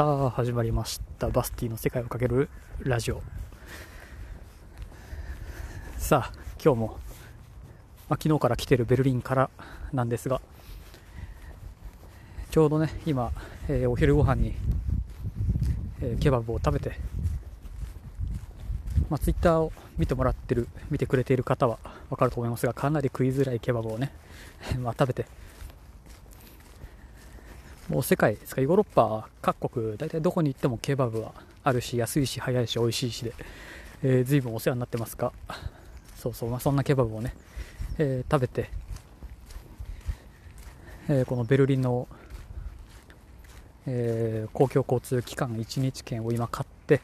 [0.00, 1.28] さあ始まりました。
[1.28, 3.20] バスティの世界をかけるラジオ。
[5.98, 6.86] さあ今日も、
[8.08, 9.50] まあ、昨日から来てるベルリンから
[9.92, 10.40] なんですが
[12.50, 13.30] ちょうどね今、
[13.68, 14.54] えー、お昼ご飯に、
[16.00, 16.98] えー、ケバブを食べて、
[19.10, 24.14] まあ、ツイッターを見てもらってる見てくれている方は分かると思いますがかなり食いづらいケバブをね
[24.80, 25.26] まあ食べて
[27.90, 31.32] もう世界ですかヨーロッパ各国大体どこに行ってもケバブは
[31.64, 33.34] あるし安いし早いし美味しいしで、
[34.04, 35.32] えー、随分お世話になってますが
[36.14, 37.34] そうそう、まあ、そんなケバブをね、
[37.98, 38.70] えー、食べて、
[41.08, 42.06] えー、このベルリンの、
[43.86, 47.00] えー、公共交通機関1日券を今買って、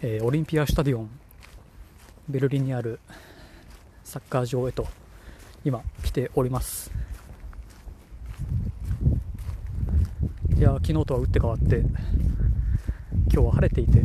[0.00, 1.10] えー、オリンピアスタディオン
[2.30, 2.98] ベルリンにある
[4.04, 4.86] サッカー場へと
[5.66, 6.90] 今来ております
[10.56, 11.90] いや昨日とは打って変わって今
[13.30, 14.02] 日は晴れていて、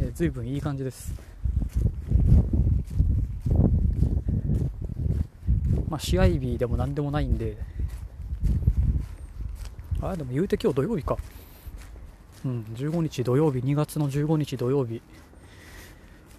[0.00, 1.14] えー、随分いい感じです。
[5.90, 7.58] まあ試合日でも何でもないんで
[10.00, 11.18] あでも言うて今日土曜日か。
[12.46, 15.02] うん15日土曜日2月の15日土曜日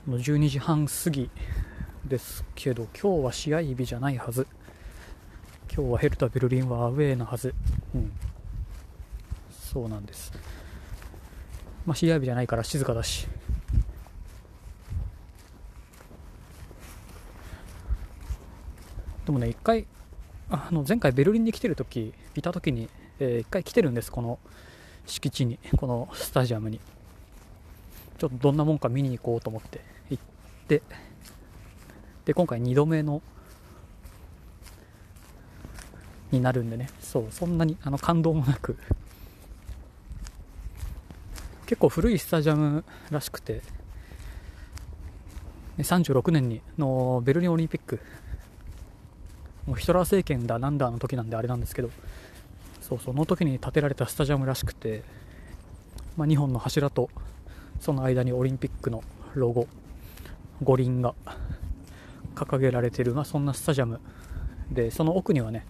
[0.08, 1.30] の12時半過ぎ
[2.04, 4.48] ですけど今日は試合日じゃないはず。
[5.72, 7.54] 今日はヘルタ・ベルリンはアウェーなはず、
[7.94, 8.12] うん、
[9.76, 10.32] そうなんです。
[11.86, 13.28] まあ試合日じゃないから静かだし。
[19.26, 19.86] でもね一回
[20.50, 22.88] あの前回ベルリンに来てる時いた時に、
[23.20, 24.40] えー、一回来てるんですこの
[25.08, 26.80] 敷地にこのスタジアムに。
[28.18, 30.24] ちょっとどんなもんか見に行こうと思って行っ
[30.70, 30.84] て。
[32.24, 33.22] で今回2度目の
[36.32, 36.88] になるんでね。
[37.02, 38.78] そうそんなにあの感動もなく。
[41.76, 43.62] 結構古いスタジアムらしくて
[45.78, 48.00] 36年にのベルリンオリンピック
[49.66, 51.90] もうヒトラー政権だなんだの時なんであれなんですけど
[52.80, 55.04] そうその時に建てられたスタジアムらしくて、
[56.16, 57.10] まあ、2本の柱と
[57.82, 59.68] その間にオリンピックのロゴ
[60.64, 61.14] 五輪が
[62.36, 64.00] 掲げられている、まあ、そんなスタジアム
[64.72, 65.66] でその奥にはね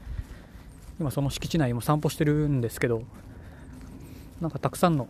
[1.00, 3.02] 今その敷地内も散歩してるんですけど
[4.40, 5.08] なんかたくさんの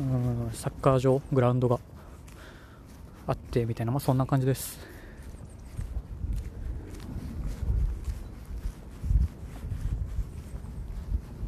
[0.00, 1.78] うんサッカー場グラウンドが
[3.26, 4.80] あってみたいな、まあ、そんな感じです。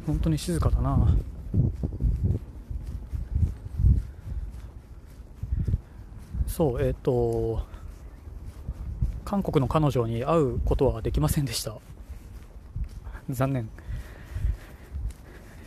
[0.05, 1.15] 本当に静かだな。
[6.45, 7.65] そうえっ、ー、と
[9.25, 11.75] 韓国の彼女に会うことはできませんでした。
[13.31, 13.69] 残念。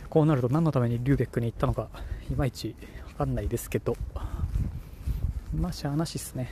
[0.09, 1.89] こうなると何のためにリューベックに行ったのか。
[2.29, 2.75] いまいち
[3.09, 3.95] 分かんないですけど。
[5.55, 6.51] まあしゃあなしっすね。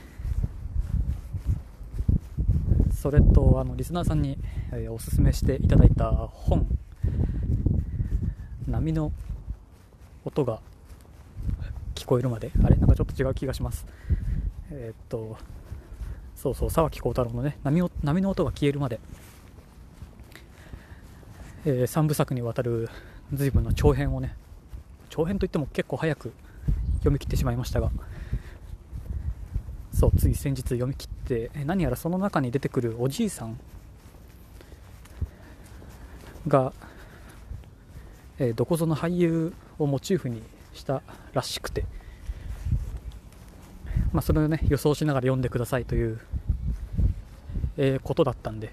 [2.92, 4.38] それとあのリスナーさんに、
[4.72, 6.66] えー、おすすめしていただいた本。
[8.66, 9.12] 波の
[10.24, 10.60] 音が
[11.94, 12.50] 聞こえるまで。
[12.64, 12.76] あれ？
[12.76, 13.86] なんかちょっと違う気がします。
[14.70, 15.36] えー、っと
[16.34, 18.98] そうそう沢木耕太郎のね波波の音が消えるまで、
[21.64, 22.90] えー、3部作にわたる
[23.32, 24.34] 随分の長編をね
[25.16, 26.34] 長編といっても結構早く
[26.98, 27.90] 読み切ってしまいましたが。
[29.94, 33.58] そうつい先日読み切って何やらその中に出てくるおじいさん
[36.46, 36.74] が、
[38.38, 40.42] えー、どこぞの俳優をモチーフに
[40.74, 41.00] した
[41.32, 41.86] らしくて、
[44.12, 46.20] まあ、それをね予想しながら読んでくださいという、
[47.78, 48.70] えー、ことだったんで、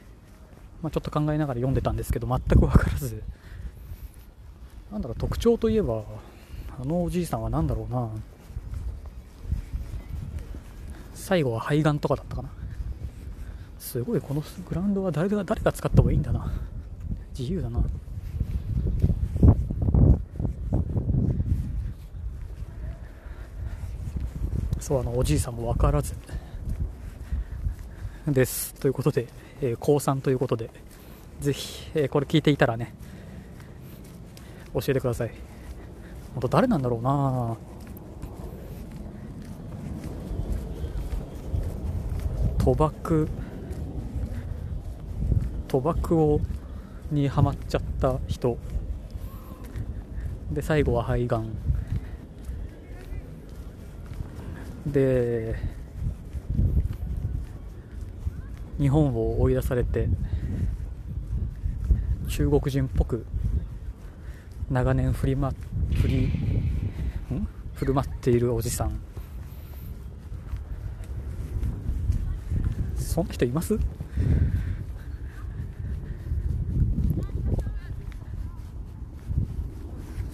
[0.81, 3.23] まあ、ちょっと考えながら読んでたんですけど全く分からず。
[4.91, 6.03] なんだろう特徴といえば
[6.81, 8.09] あのおじいさんは何だろうな。
[11.13, 12.49] 最後は肺がんとかだったかな。
[13.79, 16.51] すごいこのグラウンドは誰が誰が使った方がいいんだな。
[17.37, 17.83] 自由だな。
[24.79, 26.13] そうあのおじいさんも分からず。
[28.27, 28.73] です。
[28.75, 29.27] ということで、
[29.61, 30.69] えー、高3ということで
[31.39, 32.93] ぜひ、えー、これ聞いていたらね
[34.73, 35.52] 教えてください。
[36.33, 37.57] 本当誰なんだろうな。
[42.57, 43.29] 賭博。
[45.67, 46.41] 賭博を
[47.11, 48.57] にはまっちゃった人。
[50.51, 51.49] で最後は肺がん。
[54.85, 55.55] で
[58.79, 60.09] 日本を追い出されて
[62.27, 63.25] 中国人っぽく
[64.73, 65.53] 長年振りま
[66.01, 67.47] 振りん？
[67.75, 68.99] 振る舞っているおじさん。
[72.97, 73.77] そんな人います？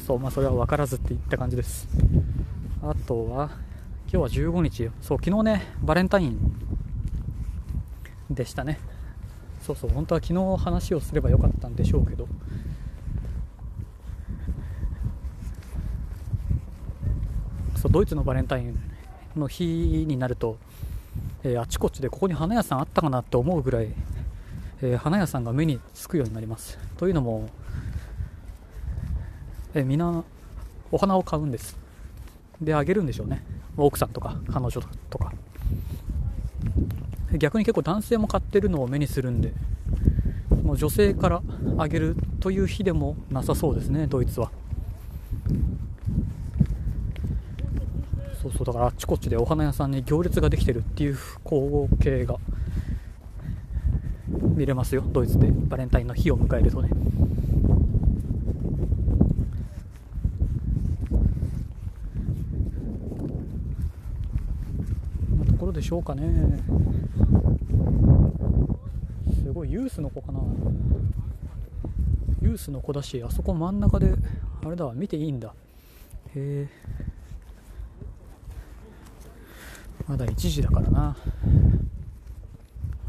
[0.08, 1.90] そうまあそれは分からずっていった感じです。
[2.82, 3.50] あとは
[4.12, 6.40] 今日は15日そう昨日ねバレンタイン
[8.32, 8.80] でしたね。
[9.62, 12.30] そうそう本当は昨日話をすればよかったんでしょうけど。
[17.82, 18.78] そうドイツのバレンタイン
[19.38, 20.58] の日になると、
[21.44, 23.88] えー、あちこちでここに花屋さんあったかなって思うぐらい、
[24.82, 26.78] えー、花屋さんが目につくようになります。
[26.98, 27.50] というのも、
[29.74, 29.98] えー、み
[30.92, 31.78] お花を買うんです。
[32.60, 33.44] であげるんでしょうね。
[33.78, 35.32] 奥さんとか彼女とか。
[37.38, 39.54] 逆に結構男性も買ってるのを目にするんで
[40.64, 41.42] もう女性から
[41.78, 44.52] あげるという日でもなさそうですねドイツは
[48.42, 52.38] そうそうだからあっちこっちでお花屋さんに行列ができてるっていう光景が
[54.56, 56.90] 見れますよドイツでバレンタインの日を迎えるとね
[65.38, 66.64] なところでしょうかね
[69.44, 70.40] すごいユースの子かな
[72.42, 74.14] ユースの子だしあそこ真ん中で
[74.66, 75.54] あれだ見ていいんだ
[76.34, 77.09] へえ
[80.10, 81.16] まだ1時だからな。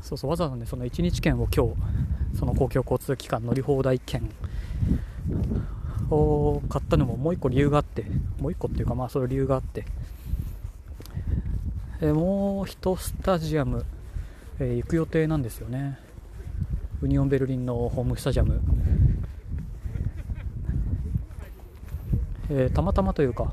[0.03, 1.75] そうそうわざわざねその1日券を今日
[2.39, 4.31] その公共交通機関乗り放題券
[6.11, 8.05] を買ったのももう1個理由があって
[8.39, 9.85] もう1個っていうかまあその理由があって。
[12.03, 13.85] えもう1スタジアム、
[14.59, 15.99] えー、行く予定なんですよね。
[17.03, 18.61] ユニオンベルリンのホームスタジアム、
[22.49, 23.53] えー、たまたまというか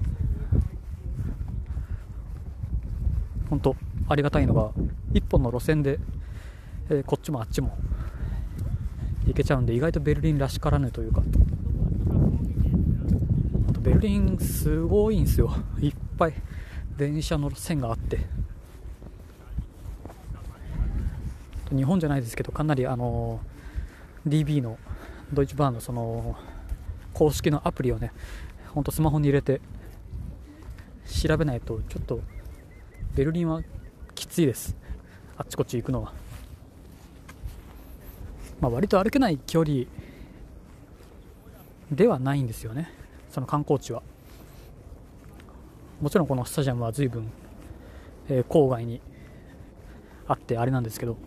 [3.50, 3.76] 本当
[4.10, 4.72] ありがたいのが
[5.14, 6.00] 1本の路線で、
[6.90, 7.78] えー、こっちもあっちも
[9.26, 11.22] 行けちゃうんで意外とベルリンらしからぬというか
[13.82, 15.50] ベルリンすごいんですよ。
[15.80, 16.34] いっぱい
[16.98, 18.20] 電車の線があって。
[21.74, 23.40] 日本じゃないですけどかなりあの
[24.28, 24.78] DB の
[25.34, 26.36] ドイツバーンのその
[27.14, 28.12] 公式のアプリをね
[28.74, 29.62] ほんとスマホに入れて
[31.06, 32.22] 調べないとちょっと
[33.18, 33.64] ベルリンは
[34.14, 34.76] きついです。
[35.40, 36.14] あっちこっち行くのは、
[38.62, 39.86] まあ、割と歩けない距離
[41.92, 42.92] ではないんですよね。
[43.32, 44.04] その観光地は。
[46.00, 47.32] もちろんこのスタジアムは随分、
[48.30, 49.02] えー、郊外に
[50.28, 51.18] あってあれなんですけど。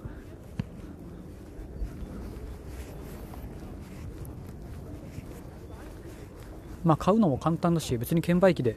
[6.84, 8.76] まあ買うのも簡単だし別に券売機で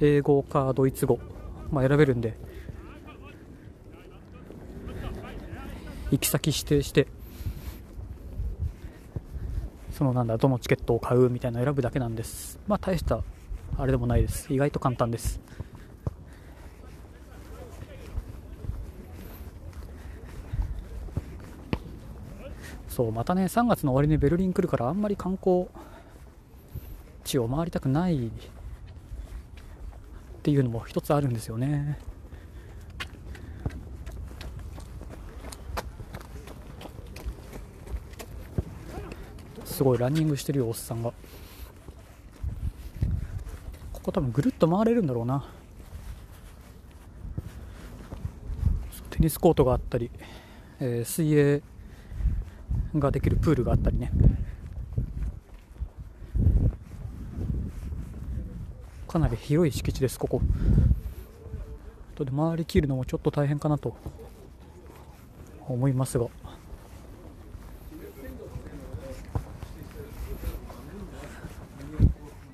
[0.00, 1.18] 英語かドイツ語、
[1.70, 2.34] まあ、選べるんで。
[6.10, 7.06] 行き先指定して。
[9.92, 12.58] そのなんだどのチケットを買うみたいな選ぶだけなんです。
[12.66, 13.22] まあ大した
[13.76, 14.52] あれでもないです。
[14.52, 15.40] 意外と簡単です。
[22.88, 25.68] そうまたね3月の終わりにベルリン来るからあんまり観光
[27.24, 28.30] 地を回りたくない
[30.40, 31.98] っていうのも一つあるんですよね。
[39.66, 41.12] すごいランニングしてるよおっさんが。
[43.92, 45.44] ここ多分ぐるっと回れるんだろうな。
[49.10, 50.10] テニスコートがあったり、
[50.80, 51.62] えー、水泳
[52.94, 54.10] ができるプールがあったりね。
[59.10, 60.40] かなり広い敷地です、ここ。
[62.14, 63.96] とで回りきるのもちょっと大変かなと
[65.66, 66.28] 思いますが。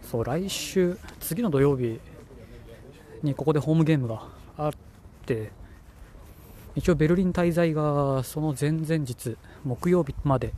[0.03, 2.01] そう来週、次の土曜日
[3.23, 4.23] にここでホームゲームが
[4.57, 4.73] あっ
[5.27, 5.51] て
[6.75, 10.55] 一応ベルリン滞在がその前々日木曜日まで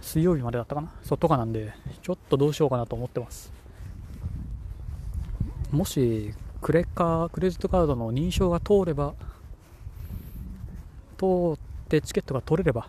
[0.00, 3.61] 水曜日までだったかなそっとかなんでちょっとどうしようかなと思ってます
[5.72, 9.14] もしクレカクレジットカードの認証が通れば
[11.18, 11.24] 通
[11.54, 12.88] ってチケットが取れれば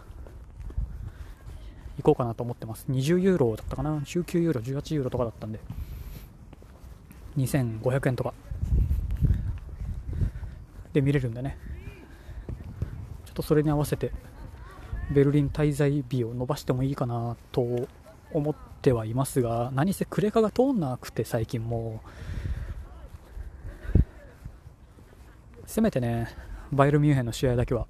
[1.97, 2.85] 行こうかなと思ってます。
[2.89, 3.97] 20ユーロだったかな。
[3.99, 5.59] 19ユーロ18ユーロとかだったんで。
[7.37, 8.33] 2500円とか。
[10.91, 11.57] で見れるんでね。
[13.25, 14.11] ちょっとそれに合わせて
[15.11, 17.87] ベルリン滞在日を延ばしてもいいかなと
[18.33, 22.32] 思ってはいますが何せクレカが通んなくて最近もう。
[25.73, 26.27] せめてね
[26.71, 27.87] バイルミュンヘンの試合だけは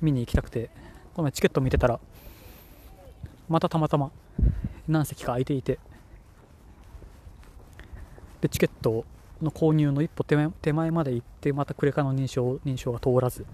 [0.00, 0.70] 見に行きたくて
[1.14, 1.98] この前チケット見てたら
[3.48, 4.12] またたまたま
[4.86, 5.80] 何席か空いていて
[8.40, 9.04] でチケット
[9.42, 13.44] の購入の一歩手前手前まで行ってまたクレカの認証認証が通らず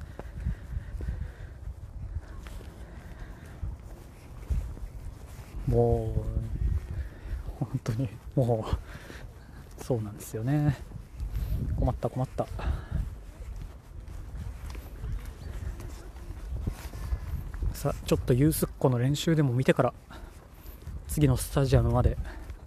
[5.68, 6.12] も
[7.60, 8.66] う本当にも
[9.80, 10.76] うそうなんですよね。
[11.78, 12.46] 困った困った。
[17.82, 19.92] さちょっとユースっ子の練習でも見てから
[21.08, 22.16] 次のスタジアムまで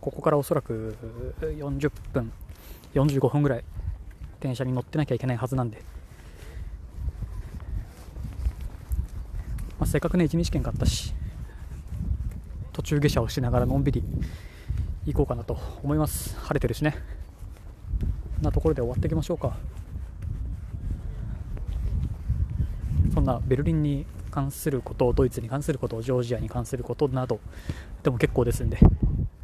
[0.02, 0.98] ここからおそらく
[1.40, 2.34] 40分
[2.94, 3.64] 45分ぐらい
[4.42, 5.82] 電車に乗ってなきゃいけないはずなんで、
[9.80, 11.14] まあ、せっかくね1日券買ったし
[12.74, 14.04] 途中下車をしながらのんびり
[15.06, 16.38] 行こうかなと思います。
[16.40, 16.94] 晴れてるしね。
[18.42, 19.56] なところで終わっていきましょうか。
[23.14, 24.06] そんなベルリンに
[24.36, 27.40] 関することドイツに関することジョージアに関することなど
[28.04, 28.78] でも結構ですんで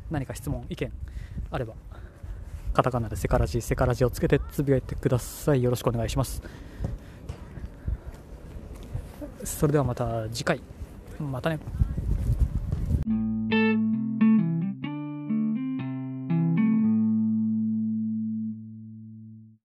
[0.09, 0.91] 何か質問意見
[1.49, 1.73] あれば
[2.73, 5.63] カタカナでセカラジセカラジをつけてつぶやいてください。
[5.63, 6.41] よろしくお願いします。
[9.43, 10.61] それではまた次回。
[11.19, 11.59] またね。